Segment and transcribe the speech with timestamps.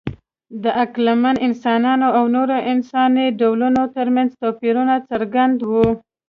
[0.63, 5.87] د عقلمن انسانانو او نورو انساني ډولونو ترمنځ توپیرونه څرګند وو.